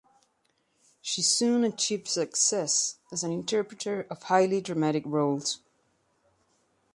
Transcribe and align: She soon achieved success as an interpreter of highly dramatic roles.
She 0.99 1.21
soon 1.21 1.63
achieved 1.63 2.07
success 2.07 2.97
as 3.11 3.23
an 3.23 3.31
interpreter 3.31 4.07
of 4.09 4.23
highly 4.23 4.59
dramatic 4.59 5.03
roles. 5.05 5.59